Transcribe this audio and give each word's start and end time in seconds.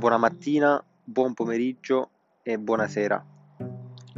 buona 0.00 0.16
mattina, 0.16 0.82
buon 1.04 1.34
pomeriggio 1.34 2.08
e 2.42 2.58
buonasera. 2.58 3.22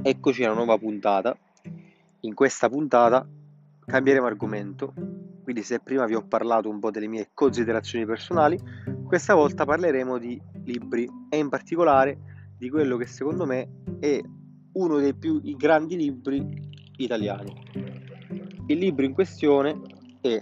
Eccoci 0.00 0.44
alla 0.44 0.54
nuova 0.54 0.78
puntata. 0.78 1.36
In 2.20 2.34
questa 2.34 2.68
puntata 2.68 3.28
cambieremo 3.84 4.24
argomento, 4.24 4.94
quindi 5.42 5.64
se 5.64 5.80
prima 5.80 6.04
vi 6.04 6.14
ho 6.14 6.22
parlato 6.22 6.68
un 6.68 6.78
po' 6.78 6.92
delle 6.92 7.08
mie 7.08 7.30
considerazioni 7.34 8.06
personali, 8.06 8.56
questa 9.04 9.34
volta 9.34 9.64
parleremo 9.64 10.18
di 10.18 10.40
libri 10.66 11.10
e 11.28 11.38
in 11.38 11.48
particolare 11.48 12.16
di 12.56 12.70
quello 12.70 12.96
che 12.96 13.06
secondo 13.06 13.44
me 13.44 13.68
è 13.98 14.20
uno 14.74 14.98
dei 14.98 15.14
più 15.16 15.40
grandi 15.56 15.96
libri 15.96 16.46
italiani. 16.98 17.60
Il 18.68 18.78
libro 18.78 19.04
in 19.04 19.14
questione 19.14 19.80
è 20.20 20.40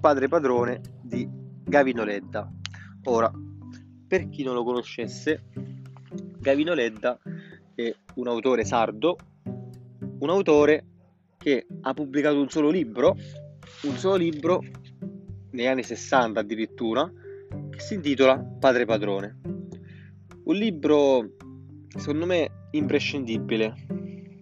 Padre 0.00 0.26
Padrone 0.26 0.80
di 1.00 1.30
Gavino 1.62 2.02
Ledda. 2.02 2.50
Ora, 3.04 3.30
per 4.14 4.28
chi 4.28 4.44
non 4.44 4.54
lo 4.54 4.62
conoscesse, 4.62 5.42
Gavino 6.38 6.72
Ledda 6.72 7.18
è 7.74 7.92
un 8.14 8.28
autore 8.28 8.64
sardo, 8.64 9.16
un 10.20 10.30
autore 10.30 10.86
che 11.36 11.66
ha 11.80 11.92
pubblicato 11.94 12.40
un 12.40 12.48
solo 12.48 12.70
libro, 12.70 13.16
un 13.82 13.96
solo 13.96 14.14
libro 14.14 14.62
negli 15.50 15.66
anni 15.66 15.82
60 15.82 16.38
addirittura, 16.38 17.10
che 17.70 17.80
si 17.80 17.94
intitola 17.94 18.38
Padre 18.38 18.84
Padrone. 18.84 19.40
Un 20.44 20.54
libro, 20.54 21.30
secondo 21.88 22.26
me, 22.26 22.68
imprescindibile. 22.70 23.74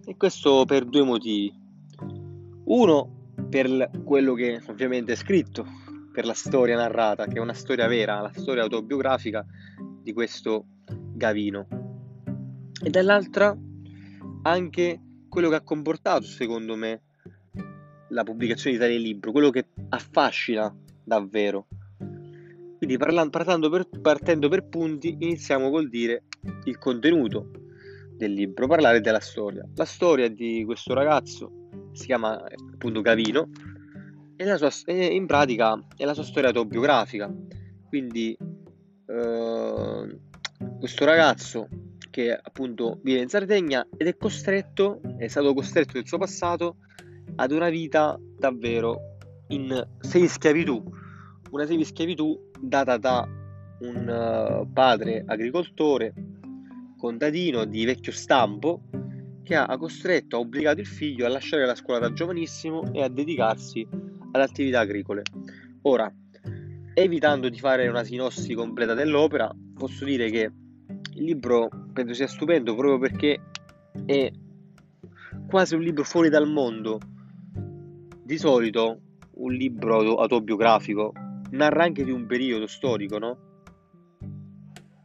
E 0.05 0.15
questo 0.15 0.65
per 0.65 0.85
due 0.85 1.01
motivi. 1.01 1.51
Uno, 2.65 3.31
per 3.49 3.89
quello 4.03 4.35
che 4.35 4.61
ovviamente 4.67 5.13
è 5.13 5.15
scritto, 5.15 5.65
per 6.13 6.25
la 6.25 6.35
storia 6.35 6.75
narrata, 6.75 7.25
che 7.25 7.37
è 7.37 7.39
una 7.39 7.53
storia 7.53 7.87
vera, 7.87 8.21
la 8.21 8.31
storia 8.31 8.61
autobiografica 8.61 9.43
di 10.01 10.13
questo 10.13 10.65
Gavino. 10.85 11.67
E 12.83 12.89
dall'altra 12.91 13.57
anche 14.43 15.01
quello 15.27 15.49
che 15.49 15.55
ha 15.55 15.61
comportato, 15.61 16.23
secondo 16.25 16.75
me, 16.75 17.01
la 18.09 18.23
pubblicazione 18.23 18.75
di 18.75 18.81
tale 18.81 18.97
libro, 18.97 19.31
quello 19.31 19.49
che 19.49 19.69
affascina 19.89 20.73
davvero. 21.03 21.65
Quindi 22.77 22.97
parlando 22.97 23.69
per, 23.69 23.89
partendo 23.99 24.49
per 24.49 24.67
punti, 24.67 25.17
iniziamo 25.19 25.71
col 25.71 25.89
dire 25.89 26.25
il 26.65 26.77
contenuto 26.77 27.49
del 28.15 28.33
libro, 28.33 28.67
parlare 28.67 29.01
della 29.01 29.19
storia. 29.19 29.67
La 29.73 29.85
storia 29.85 30.29
di 30.29 30.63
questo 30.63 30.93
ragazzo 30.93 31.69
si 31.93 32.05
chiama 32.05 32.43
appunto 32.73 33.01
Gavino 33.01 33.49
e 34.35 34.57
sua, 34.57 34.93
in 34.93 35.25
pratica 35.25 35.79
è 35.95 36.05
la 36.05 36.13
sua 36.13 36.23
storia 36.23 36.49
autobiografica. 36.49 37.31
Quindi 37.87 38.37
eh, 39.05 40.19
questo 40.79 41.05
ragazzo 41.05 41.67
che 42.09 42.31
appunto 42.31 42.99
vive 43.03 43.21
in 43.21 43.29
Sardegna 43.29 43.87
ed 43.97 44.07
è 44.07 44.17
costretto, 44.17 45.01
è 45.17 45.27
stato 45.27 45.53
costretto 45.53 45.93
nel 45.95 46.07
suo 46.07 46.17
passato 46.17 46.77
ad 47.35 47.51
una 47.51 47.69
vita 47.69 48.19
davvero 48.37 49.17
in 49.47 49.87
semi-schiavitù, 49.99 50.83
una 51.51 51.65
semi-schiavitù 51.65 52.51
data 52.59 52.97
da 52.97 53.27
un 53.79 54.61
uh, 54.61 54.71
padre 54.71 55.23
agricoltore 55.25 56.13
contadino 56.97 57.65
di 57.65 57.83
vecchio 57.83 58.11
stampo 58.11 58.83
che 59.43 59.55
ha 59.55 59.77
costretto, 59.77 60.37
ha 60.37 60.39
obbligato 60.39 60.79
il 60.79 60.87
figlio 60.87 61.25
a 61.25 61.29
lasciare 61.29 61.65
la 61.65 61.75
scuola 61.75 61.99
da 61.99 62.13
giovanissimo 62.13 62.93
e 62.93 63.03
a 63.03 63.09
dedicarsi 63.09 63.85
ad 64.33 64.41
attività 64.41 64.79
agricole. 64.79 65.21
Ora, 65.83 66.11
evitando 66.93 67.49
di 67.49 67.59
fare 67.59 67.87
una 67.87 68.03
sinossi 68.03 68.53
completa 68.53 68.93
dell'opera, 68.93 69.51
posso 69.75 70.05
dire 70.05 70.29
che 70.29 70.51
il 71.15 71.23
libro 71.23 71.69
penso 71.93 72.13
sia 72.13 72.27
stupendo 72.27 72.75
proprio 72.75 72.99
perché 72.99 73.39
è 74.05 74.31
quasi 75.47 75.75
un 75.75 75.81
libro 75.81 76.03
fuori 76.03 76.29
dal 76.29 76.47
mondo. 76.47 76.99
Di 78.23 78.37
solito 78.37 78.99
un 79.35 79.53
libro 79.53 80.15
autobiografico 80.15 81.11
narra 81.51 81.83
anche 81.83 82.03
di 82.03 82.11
un 82.11 82.25
periodo 82.25 82.65
storico, 82.67 83.17
no? 83.17 83.37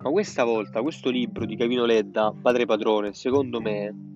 Ma 0.00 0.10
questa 0.10 0.44
volta 0.44 0.80
questo 0.80 1.10
libro 1.10 1.44
di 1.44 1.56
Cavino 1.56 1.84
Ledda, 1.84 2.32
Padre 2.40 2.64
Padrone, 2.64 3.12
secondo 3.12 3.60
me 3.60 4.14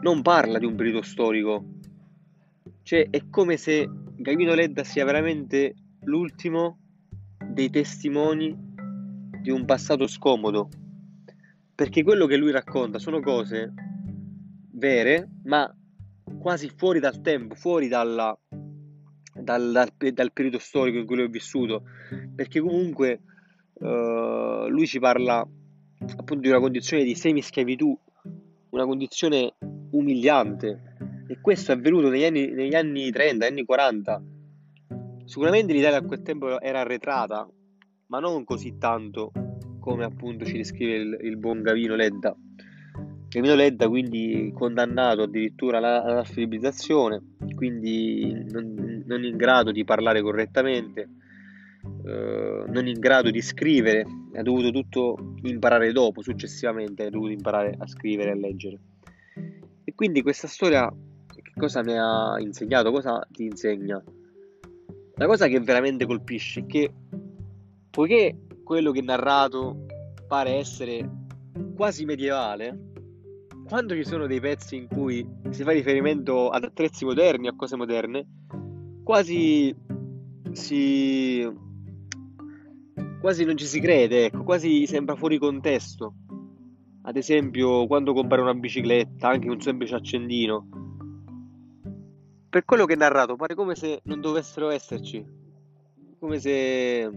non 0.00 0.22
parla 0.22 0.58
di 0.58 0.64
un 0.64 0.74
periodo 0.74 1.02
storico. 1.02 1.64
Cioè, 2.82 3.08
è 3.10 3.28
come 3.28 3.58
se 3.58 3.88
Gavino 4.20 4.52
Ledda 4.52 4.82
sia 4.82 5.04
veramente 5.04 5.76
l'ultimo 6.02 6.80
dei 7.52 7.70
testimoni 7.70 8.52
di 9.40 9.50
un 9.50 9.64
passato 9.64 10.08
scomodo. 10.08 10.68
Perché 11.72 12.02
quello 12.02 12.26
che 12.26 12.36
lui 12.36 12.50
racconta 12.50 12.98
sono 12.98 13.20
cose 13.20 13.72
vere, 14.72 15.28
ma 15.44 15.72
quasi 16.40 16.68
fuori 16.68 16.98
dal 16.98 17.20
tempo, 17.20 17.54
fuori 17.54 17.86
dalla, 17.86 18.36
dal, 19.34 19.70
dal, 19.70 20.12
dal, 20.12 20.32
periodo 20.32 20.58
storico 20.58 20.98
in 20.98 21.06
cui 21.06 21.14
lui 21.14 21.26
ho 21.26 21.30
vissuto. 21.30 21.84
Perché 22.34 22.58
comunque 22.58 23.20
uh, 23.74 24.66
lui 24.66 24.88
ci 24.88 24.98
parla 24.98 25.38
appunto 25.38 26.42
di 26.42 26.48
una 26.48 26.58
condizione 26.58 27.04
di 27.04 27.14
semi-schiavitù, 27.14 27.96
una 28.70 28.84
condizione 28.84 29.54
umiliante. 29.92 30.96
E 31.30 31.40
questo 31.42 31.72
è 31.72 31.74
avvenuto 31.74 32.08
negli 32.08 32.24
anni, 32.24 32.50
negli 32.50 32.74
anni 32.74 33.10
30, 33.10 33.46
anni 33.46 33.64
40. 33.66 34.22
Sicuramente 35.26 35.74
l'Italia 35.74 35.98
a 35.98 36.02
quel 36.02 36.22
tempo 36.22 36.58
era 36.58 36.80
arretrata, 36.80 37.46
ma 38.06 38.18
non 38.18 38.44
così 38.44 38.78
tanto 38.78 39.30
come 39.78 40.04
appunto 40.04 40.46
ci 40.46 40.56
descrive 40.56 40.94
il, 40.94 41.18
il 41.24 41.36
buon 41.36 41.60
Gavino 41.60 41.96
Ledda. 41.96 42.34
Gavino 43.28 43.54
Ledda 43.54 43.88
quindi 43.88 44.50
condannato 44.54 45.24
addirittura 45.24 45.76
all'analfabetizzazione, 45.76 47.22
quindi 47.54 48.46
non, 48.50 49.02
non, 49.04 49.22
in 49.22 49.36
grado 49.36 49.70
di 49.70 49.84
parlare 49.84 50.22
correttamente, 50.22 51.10
eh, 52.06 52.64
non 52.66 52.86
in 52.86 52.98
grado 52.98 53.30
di 53.30 53.42
scrivere, 53.42 54.06
ha 54.32 54.42
dovuto 54.42 54.70
tutto 54.70 55.34
imparare 55.42 55.92
dopo, 55.92 56.22
successivamente 56.22 57.04
ha 57.04 57.10
dovuto 57.10 57.32
imparare 57.32 57.74
a 57.78 57.86
scrivere 57.86 58.30
e 58.30 58.32
a 58.32 58.36
leggere. 58.36 58.78
E 59.84 59.94
quindi 59.94 60.22
questa 60.22 60.46
storia 60.46 60.90
cosa 61.58 61.82
mi 61.82 61.92
ha 61.98 62.40
insegnato? 62.40 62.90
Cosa 62.90 63.26
ti 63.30 63.44
insegna? 63.44 64.02
La 65.16 65.26
cosa 65.26 65.48
che 65.48 65.60
veramente 65.60 66.06
colpisce 66.06 66.60
è 66.60 66.66
che 66.66 66.92
poiché 67.90 68.38
quello 68.64 68.92
che 68.92 69.00
è 69.00 69.02
narrato 69.02 69.84
pare 70.26 70.52
essere 70.52 71.06
quasi 71.74 72.04
medievale, 72.04 72.92
quando 73.66 73.94
ci 73.94 74.04
sono 74.04 74.26
dei 74.26 74.40
pezzi 74.40 74.76
in 74.76 74.88
cui 74.88 75.26
si 75.50 75.62
fa 75.62 75.72
riferimento 75.72 76.48
ad 76.48 76.64
attrezzi 76.64 77.04
moderni, 77.04 77.48
a 77.48 77.54
cose 77.54 77.76
moderne, 77.76 78.26
quasi 79.02 79.74
si 80.52 81.66
quasi 83.20 83.44
non 83.44 83.56
ci 83.56 83.66
si 83.66 83.80
crede, 83.80 84.26
ecco, 84.26 84.44
quasi 84.44 84.86
sembra 84.86 85.16
fuori 85.16 85.38
contesto. 85.38 86.14
Ad 87.02 87.16
esempio, 87.16 87.86
quando 87.86 88.12
compare 88.12 88.42
una 88.42 88.54
bicicletta, 88.54 89.28
anche 89.28 89.48
un 89.48 89.60
semplice 89.60 89.94
accendino. 89.94 90.87
Per 92.50 92.64
quello 92.64 92.86
che 92.86 92.94
è 92.94 92.96
narrato, 92.96 93.36
pare 93.36 93.54
come 93.54 93.74
se 93.74 94.00
non 94.04 94.20
dovessero 94.20 94.70
esserci. 94.70 95.24
Come 96.18 96.38
se 96.38 97.10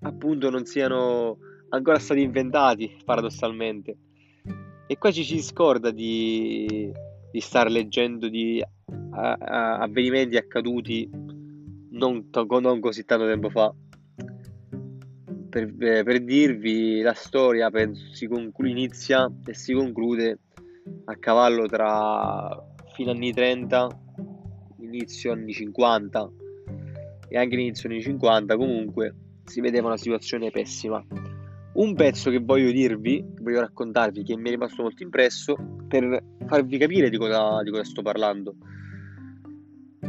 appunto 0.00 0.50
non 0.50 0.64
siano 0.64 1.38
ancora 1.70 1.98
stati 1.98 2.22
inventati, 2.22 2.96
paradossalmente. 3.04 3.96
E 4.86 4.98
qua 4.98 5.10
ci 5.10 5.24
si 5.24 5.42
scorda 5.42 5.90
di, 5.90 6.90
di 7.30 7.40
star 7.40 7.70
leggendo 7.70 8.28
di 8.28 8.62
a, 9.10 9.32
a, 9.32 9.78
avvenimenti 9.78 10.36
accaduti 10.36 11.10
non, 11.90 12.28
non 12.30 12.80
così 12.80 13.04
tanto 13.04 13.26
tempo 13.26 13.50
fa 13.50 13.74
per, 15.48 15.74
eh, 15.78 16.02
per 16.04 16.22
dirvi 16.22 17.00
la 17.00 17.14
storia 17.14 17.70
penso 17.70 18.14
si 18.14 18.26
conclu- 18.26 18.70
inizia 18.70 19.30
e 19.44 19.54
si 19.54 19.72
conclude 19.72 20.38
a 21.06 21.16
cavallo 21.16 21.66
tra 21.66 22.56
fine 22.98 23.12
anni 23.12 23.32
30 23.32 23.88
inizio 24.80 25.30
anni 25.30 25.52
50 25.52 26.30
e 27.28 27.38
anche 27.38 27.54
inizio 27.54 27.88
anni 27.88 28.02
50 28.02 28.56
comunque 28.56 29.14
si 29.44 29.60
vedeva 29.60 29.86
una 29.86 29.96
situazione 29.96 30.50
pessima. 30.50 31.00
Un 31.74 31.94
pezzo 31.94 32.28
che 32.28 32.40
voglio 32.40 32.72
dirvi 32.72 33.24
voglio 33.40 33.60
raccontarvi 33.60 34.24
che 34.24 34.36
mi 34.36 34.48
è 34.48 34.50
rimasto 34.50 34.82
molto 34.82 35.04
impresso 35.04 35.54
per 35.86 36.24
farvi 36.44 36.76
capire 36.76 37.08
di 37.08 37.16
cosa, 37.16 37.62
di 37.62 37.70
cosa 37.70 37.84
sto 37.84 38.02
parlando. 38.02 38.56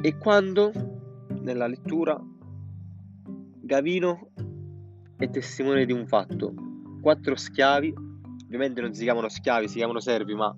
E 0.02 0.18
quando 0.18 0.72
nella 1.42 1.68
lettura 1.68 2.20
Gavino 3.62 4.32
è 5.16 5.30
testimone 5.30 5.86
di 5.86 5.94
un 5.94 6.08
fatto. 6.08 6.56
Quattro 7.02 7.36
schiavi, 7.36 7.94
ovviamente 8.46 8.82
non 8.82 8.96
si 8.96 9.04
chiamano 9.04 9.30
schiavi, 9.30 9.68
si 9.68 9.78
chiamano 9.78 10.00
servi, 10.00 10.34
ma 10.34 10.56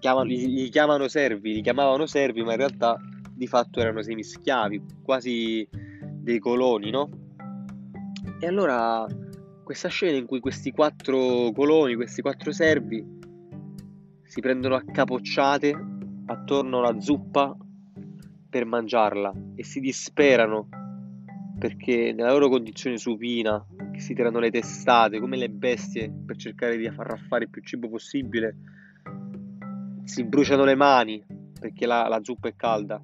chiamano, 0.00 0.26
li, 0.26 0.52
li, 0.52 0.68
chiamano 0.68 1.06
servi, 1.06 1.54
li 1.54 1.62
chiamavano 1.62 2.06
servi, 2.06 2.42
ma 2.42 2.52
in 2.52 2.58
realtà 2.58 2.98
di 3.32 3.46
fatto 3.46 3.78
erano 3.78 4.02
semischiavi, 4.02 4.82
quasi 5.02 5.66
dei 5.70 6.40
coloni, 6.40 6.90
no? 6.90 7.08
E 8.40 8.46
allora 8.46 9.06
questa 9.62 9.88
scena 9.88 10.16
in 10.16 10.26
cui 10.26 10.40
questi 10.40 10.72
quattro 10.72 11.52
coloni, 11.52 11.94
questi 11.94 12.22
quattro 12.22 12.50
servi, 12.50 13.18
si 14.24 14.40
prendono 14.40 14.74
a 14.74 14.82
capocciate 14.82 15.74
attorno 16.26 16.80
alla 16.80 16.98
zuppa 17.00 17.56
per 18.48 18.64
mangiarla 18.64 19.32
e 19.54 19.64
si 19.64 19.78
disperano 19.80 20.68
perché 21.60 22.12
nella 22.12 22.30
loro 22.30 22.48
condizione 22.48 22.96
supina, 22.96 23.64
che 23.92 24.00
si 24.00 24.14
tirano 24.14 24.38
le 24.38 24.50
testate 24.50 25.20
come 25.20 25.36
le 25.36 25.50
bestie 25.50 26.10
per 26.24 26.36
cercare 26.36 26.78
di 26.78 26.86
arraffare 26.86 27.44
il 27.44 27.50
più 27.50 27.62
cibo 27.62 27.88
possibile, 27.90 28.56
si 30.10 30.24
bruciano 30.24 30.64
le 30.64 30.74
mani 30.74 31.24
perché 31.60 31.86
la, 31.86 32.08
la 32.08 32.18
zuppa 32.20 32.48
è 32.48 32.56
calda. 32.56 33.00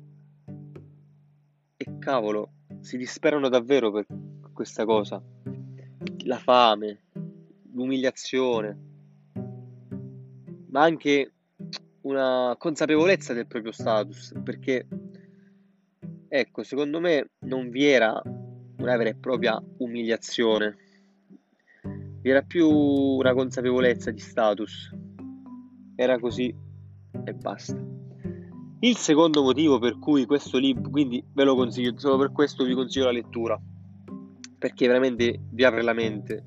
E 1.77 1.99
cavolo, 2.01 2.51
si 2.81 2.97
disperano 2.97 3.49
davvero 3.49 3.93
per 3.93 4.07
questa 4.53 4.85
cosa. 4.85 5.23
La 6.25 6.39
fame, 6.39 7.03
l'umiliazione, 7.73 8.79
ma 10.71 10.83
anche 10.83 11.33
una 12.01 12.57
consapevolezza 12.59 13.33
del 13.33 13.47
proprio 13.47 13.71
status, 13.71 14.35
perché 14.43 14.89
ecco, 16.27 16.65
secondo 16.65 16.99
me 16.99 17.31
non 17.43 17.71
vi 17.71 17.85
era 17.85 18.21
una 18.25 18.97
vera 18.97 19.11
e 19.11 19.15
propria 19.15 19.63
umiliazione, 19.77 20.77
vi 22.21 22.31
era 22.31 22.43
più 22.43 22.69
una 22.69 23.33
consapevolezza 23.33 24.11
di 24.11 24.19
status. 24.19 24.93
Era 25.95 26.19
così 26.19 26.66
e 27.25 27.35
basta. 27.35 27.81
Il 28.81 28.97
secondo 28.97 29.43
motivo 29.43 29.79
per 29.79 29.99
cui 29.99 30.27
questo 30.27 30.59
libro, 30.59 30.91
quindi 30.91 31.25
ve 31.33 31.45
lo 31.45 31.55
consiglio, 31.55 31.99
solo 31.99 32.19
per 32.19 32.33
questo 32.33 32.65
vi 32.65 32.75
consiglio 32.75 33.07
la 33.07 33.13
lettura, 33.13 33.61
perché 34.59 34.87
veramente 34.87 35.41
vi 35.51 35.65
apre 35.65 35.83
la 35.83 35.95
mente 35.95 36.45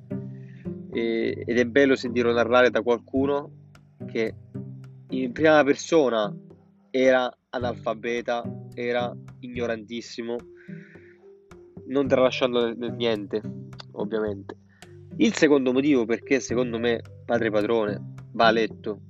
e, 0.92 1.44
ed 1.46 1.58
è 1.58 1.66
bello 1.66 1.96
sentirlo 1.96 2.32
narrare 2.32 2.70
da 2.70 2.82
qualcuno 2.82 3.52
che 4.06 4.36
in 5.10 5.32
prima 5.32 5.64
persona 5.64 6.34
era 6.92 7.32
analfabeta, 7.50 8.44
era 8.74 9.16
ignorantissimo, 9.40 10.36
non 11.88 12.08
tralasciando 12.08 12.72
niente, 12.74 13.42
ovviamente. 13.94 14.58
Il 15.18 15.34
secondo 15.34 15.74
motivo 15.74 16.06
perché 16.06 16.40
secondo 16.40 16.80
me 16.80 17.02
Padre 17.26 17.50
Padrone 17.50 18.14
va 18.32 18.52
letto 18.52 19.02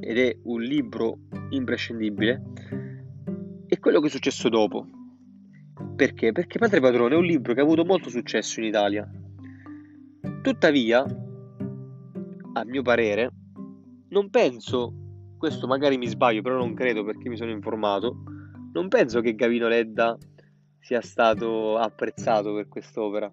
ed 0.00 0.18
è 0.18 0.38
un 0.44 0.60
libro 0.62 1.18
imprescindibile 1.50 2.42
è 3.68 3.78
quello 3.78 4.00
che 4.00 4.06
è 4.06 4.10
successo 4.10 4.48
dopo. 4.48 4.86
Perché? 5.94 6.32
Perché 6.32 6.58
Padre 6.58 6.80
Padrone 6.80 7.14
è 7.14 7.18
un 7.18 7.24
libro 7.24 7.52
che 7.52 7.60
ha 7.60 7.62
avuto 7.62 7.84
molto 7.84 8.08
successo 8.08 8.60
in 8.60 8.66
Italia. 8.66 9.08
Tuttavia, 10.42 11.04
a 12.52 12.64
mio 12.64 12.82
parere, 12.82 13.30
non 14.08 14.30
penso, 14.30 14.94
questo 15.36 15.66
magari 15.66 15.98
mi 15.98 16.06
sbaglio, 16.06 16.40
però 16.40 16.56
non 16.56 16.74
credo 16.74 17.04
perché 17.04 17.28
mi 17.28 17.36
sono 17.36 17.50
informato, 17.50 18.22
non 18.72 18.88
penso 18.88 19.20
che 19.20 19.34
Gavino 19.34 19.68
Ledda 19.68 20.16
sia 20.80 21.02
stato 21.02 21.76
apprezzato 21.76 22.54
per 22.54 22.68
quest'opera. 22.68 23.30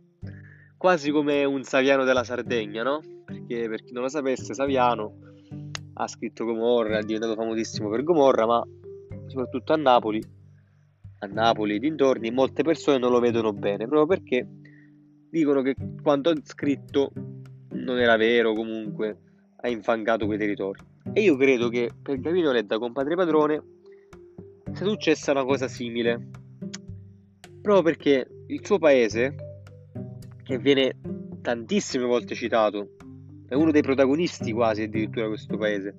Quasi 0.78 1.12
come 1.12 1.46
un 1.46 1.64
Saviano 1.64 2.04
della 2.04 2.26
Sardegna, 2.26 2.84
no? 2.84 3.00
Perché 3.24 3.70
per 3.70 3.84
chi 3.84 3.94
non 3.94 4.04
lo 4.04 4.10
sapesse, 4.10 4.54
Saviano 4.54 5.25
ha 5.98 6.08
scritto 6.08 6.46
Gomorra, 6.46 7.00
è 7.00 7.04
diventato 7.04 7.36
famosissimo 7.36 7.90
per 7.90 8.04
Gomorra, 8.04 8.46
ma 8.46 8.64
soprattutto 9.28 9.74
a 9.74 9.78
Napoli, 9.78 10.22
a 11.20 11.26
Napoli 11.28 11.76
e 11.76 11.80
dintorni, 11.80 12.32
molte 12.32 12.64
persone 12.64 12.98
non 12.98 13.12
lo 13.12 13.20
vedono 13.20 13.54
bene, 13.54 13.88
proprio 13.88 14.06
perché 14.06 14.48
dicono 15.30 15.62
che 15.62 15.76
quanto 16.02 16.30
ha 16.30 16.36
scritto 16.44 17.12
non 17.70 18.00
era 18.00 18.18
vero, 18.18 18.54
comunque 18.54 19.20
ha 19.58 19.70
infangato 19.70 20.26
quei 20.26 20.38
territori. 20.38 20.82
E 21.14 21.22
io 21.22 21.38
credo 21.38 21.70
che 21.70 21.92
per 22.02 22.20
Gavino 22.20 22.52
Ledda 22.52 22.78
con 22.78 22.92
Padre 22.92 23.16
Padrone 23.16 23.64
sia 24.74 24.86
successa 24.86 25.32
una 25.32 25.46
cosa 25.46 25.68
simile, 25.68 26.30
proprio 27.62 27.84
perché 27.84 28.28
il 28.48 28.66
suo 28.66 28.78
paese, 28.80 29.36
che 30.44 30.58
viene 30.58 30.98
tantissime 31.42 32.06
volte 32.06 32.36
citato, 32.36 32.96
è 33.48 33.54
uno 33.54 33.72
dei 33.72 33.82
protagonisti 33.82 34.52
quasi 34.52 34.84
addirittura 34.84 35.26
di 35.26 35.32
questo 35.32 35.58
paese, 35.58 35.96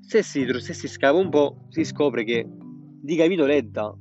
se 0.00 0.22
si, 0.22 0.46
se 0.60 0.72
si 0.74 0.88
scava 0.88 1.18
un 1.18 1.30
po', 1.30 1.66
si 1.68 1.84
scopre 1.84 2.24
che 2.24 2.46
di 2.48 3.16
Gavino 3.16 3.44
Ledda 3.44 3.94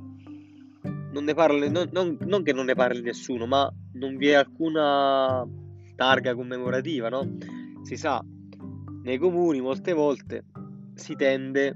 non 1.11 1.23
ne 1.23 1.33
parla, 1.33 1.69
non, 1.69 1.89
non, 1.91 2.17
non, 2.21 2.43
che 2.43 2.53
non 2.53 2.65
ne 2.65 2.73
parli 2.73 3.01
nessuno, 3.01 3.45
ma 3.45 3.71
non 3.93 4.17
vi 4.17 4.27
è 4.27 4.33
alcuna 4.33 5.47
targa 5.95 6.35
commemorativa, 6.35 7.09
no? 7.09 7.37
Si 7.83 7.95
sa, 7.95 8.23
nei 9.03 9.17
comuni 9.17 9.61
molte 9.61 9.93
volte 9.93 10.45
si 10.95 11.15
tende 11.15 11.75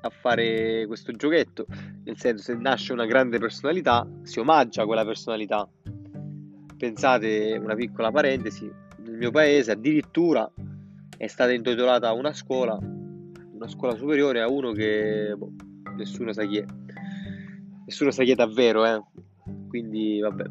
a 0.00 0.10
fare 0.10 0.84
questo 0.86 1.12
giochetto, 1.12 1.66
nel 2.04 2.18
senso 2.18 2.44
se 2.44 2.54
nasce 2.54 2.92
una 2.92 3.06
grande 3.06 3.38
personalità 3.38 4.06
si 4.22 4.38
omaggia 4.38 4.84
quella 4.84 5.04
personalità. 5.04 5.68
Pensate, 6.76 7.58
una 7.60 7.74
piccola 7.74 8.10
parentesi, 8.10 8.70
nel 9.16 9.18
mio 9.18 9.30
paese 9.30 9.72
addirittura 9.72 10.50
è 11.16 11.26
stata 11.26 11.50
intitolata 11.52 12.12
una 12.12 12.34
scuola 12.34 12.78
una 13.56 13.66
scuola 13.68 13.96
superiore 13.96 14.42
a 14.42 14.50
uno 14.50 14.72
che 14.72 15.34
boh, 15.34 15.52
nessuno 15.96 16.32
sa 16.34 16.44
chi 16.44 16.58
è. 16.58 16.64
Nessuno 17.86 18.10
sa 18.10 18.22
chi 18.22 18.32
è 18.32 18.34
davvero, 18.34 18.84
eh. 18.84 19.02
Quindi, 19.68 20.20
vabbè. 20.20 20.44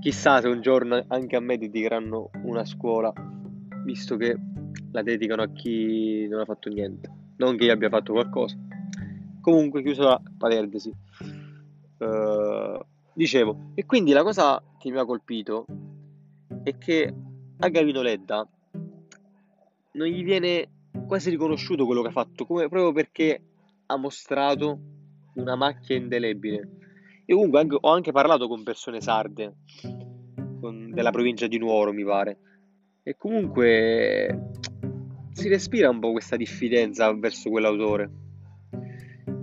Chissà 0.00 0.40
se 0.40 0.46
un 0.46 0.60
giorno 0.60 1.04
anche 1.08 1.34
a 1.34 1.40
me 1.40 1.58
dedicheranno 1.58 2.30
una 2.44 2.64
scuola, 2.64 3.12
visto 3.82 4.16
che 4.16 4.38
la 4.92 5.02
dedicano 5.02 5.42
a 5.42 5.48
chi 5.48 6.28
non 6.28 6.38
ha 6.38 6.44
fatto 6.44 6.68
niente. 6.68 7.10
Non 7.38 7.56
che 7.56 7.64
io 7.64 7.72
abbia 7.72 7.88
fatto 7.88 8.12
qualcosa. 8.12 8.56
Comunque, 9.40 9.82
chiuso 9.82 10.04
la 10.04 10.22
parentesi. 10.36 10.94
Uh, 11.98 12.78
dicevo, 13.12 13.72
e 13.74 13.84
quindi 13.86 14.12
la 14.12 14.22
cosa 14.22 14.62
che 14.78 14.90
mi 14.90 14.98
ha 14.98 15.04
colpito 15.04 15.66
è 16.62 16.78
che 16.78 17.12
a 17.60 17.68
Gavino 17.68 18.02
Ledda 18.02 18.46
non 19.92 20.06
gli 20.06 20.22
viene 20.22 20.70
quasi 21.06 21.30
riconosciuto 21.30 21.86
quello 21.86 22.02
che 22.02 22.08
ha 22.08 22.12
fatto, 22.12 22.46
come, 22.46 22.68
proprio 22.68 22.92
perché 22.92 23.42
ha 23.86 23.96
mostrato 23.96 24.78
una 25.34 25.56
macchia 25.56 25.96
indelebile. 25.96 26.68
Io 27.26 27.36
comunque 27.36 27.60
anche, 27.60 27.76
ho 27.80 27.90
anche 27.90 28.12
parlato 28.12 28.46
con 28.46 28.62
persone 28.62 29.00
sarde, 29.00 29.56
con, 30.60 30.90
della 30.92 31.10
provincia 31.10 31.46
di 31.46 31.58
Nuoro 31.58 31.92
mi 31.92 32.04
pare, 32.04 32.38
e 33.02 33.16
comunque 33.16 34.50
si 35.32 35.48
respira 35.48 35.90
un 35.90 35.98
po' 35.98 36.12
questa 36.12 36.36
diffidenza 36.36 37.12
verso 37.14 37.50
quell'autore. 37.50 38.10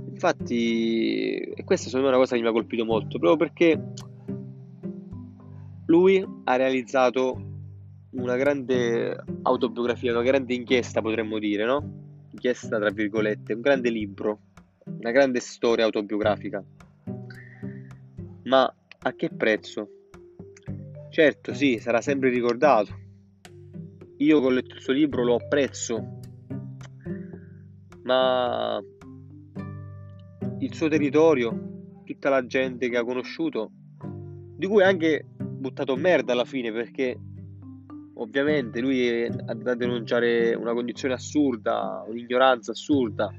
Infatti, 0.10 1.36
e 1.36 1.64
questa 1.66 1.88
secondo 1.88 2.08
me 2.08 2.14
è 2.14 2.16
una 2.16 2.24
cosa 2.24 2.36
che 2.36 2.42
mi 2.42 2.48
ha 2.48 2.54
colpito 2.54 2.86
molto, 2.86 3.20
proprio 3.20 3.36
perché 3.36 3.94
lui 5.88 6.26
ha 6.46 6.56
realizzato 6.56 7.55
una 8.16 8.36
grande 8.38 9.24
autobiografia, 9.44 10.12
una 10.12 10.24
grande 10.24 10.54
inchiesta 10.54 11.02
potremmo 11.02 11.40
dire, 11.40 11.66
no? 11.66 12.28
Inchiesta 12.32 12.78
tra 12.80 12.90
virgolette, 12.90 13.54
un 13.54 13.62
grande 13.62 13.90
libro, 13.90 14.40
una 14.86 15.12
grande 15.12 15.40
storia 15.40 15.86
autobiografica. 15.86 16.64
Ma 18.44 18.74
a 19.00 19.14
che 19.14 19.30
prezzo? 19.30 19.90
Certo, 21.10 21.54
sì, 21.54 21.80
sarà 21.80 22.02
sempre 22.02 22.30
ricordato. 22.30 23.04
Io 24.18 24.50
letto 24.50 24.76
il 24.76 24.82
suo 24.82 24.94
libro 24.94 25.24
lo 25.24 25.36
apprezzo, 25.36 26.20
ma 28.04 28.82
il 30.60 30.74
suo 30.74 30.88
territorio, 30.88 32.02
tutta 32.06 32.30
la 32.30 32.46
gente 32.46 32.90
che 32.90 32.98
ha 32.98 33.04
conosciuto, 33.04 33.72
di 34.58 34.68
cui 34.68 34.84
ha 34.84 34.88
anche 34.88 35.26
buttato 35.38 35.96
merda 35.96 36.34
alla 36.34 36.46
fine 36.46 36.72
perché 36.72 37.18
ovviamente 38.16 38.80
lui 38.80 39.26
ha 39.26 39.54
da 39.54 39.76
denunciare 39.76 40.54
una 40.54 40.74
condizione 40.74 41.14
assurda, 41.16 42.04
un'ignoranza 42.08 42.72
assurda, 42.72 43.34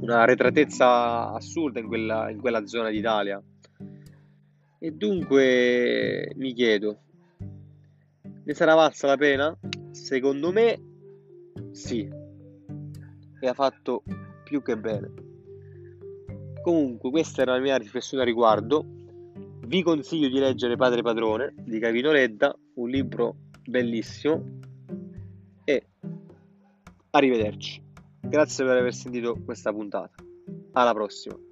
una 0.00 0.24
retratezza 0.24 1.32
assurda 1.32 1.80
in 1.80 1.86
quella, 1.86 2.30
in 2.30 2.40
quella 2.40 2.66
zona 2.66 2.90
d'Italia. 2.90 3.42
E 4.78 4.90
dunque 4.90 6.32
mi 6.36 6.52
chiedo, 6.52 6.98
ne 8.44 8.54
sarà 8.54 8.74
valsa 8.74 9.06
la 9.06 9.16
pena? 9.16 9.56
Secondo 9.90 10.52
me 10.52 10.80
sì, 11.72 12.08
e 13.40 13.48
ha 13.48 13.54
fatto 13.54 14.02
più 14.44 14.62
che 14.62 14.76
bene. 14.76 15.12
Comunque 16.62 17.10
questa 17.10 17.42
era 17.42 17.52
la 17.52 17.60
mia 17.60 17.76
riflessione 17.76 18.22
a 18.22 18.26
riguardo. 18.26 18.84
Vi 19.66 19.82
consiglio 19.82 20.28
di 20.28 20.38
leggere 20.38 20.76
Padre 20.76 21.02
Padrone 21.02 21.54
di 21.58 21.78
Cavino 21.78 22.12
Ledda, 22.12 22.56
un 22.74 22.88
libro 22.88 23.36
bellissimo 23.68 24.60
e 25.64 25.86
arrivederci. 27.10 27.82
Grazie 28.20 28.64
per 28.64 28.76
aver 28.76 28.94
sentito 28.94 29.40
questa 29.44 29.72
puntata. 29.72 30.14
Alla 30.72 30.92
prossima. 30.92 31.45